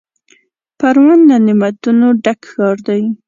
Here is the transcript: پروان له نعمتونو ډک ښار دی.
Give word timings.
پروان 0.79 1.19
له 1.29 1.37
نعمتونو 1.45 2.07
ډک 2.23 2.39
ښار 2.51 2.77
دی. 2.87 3.01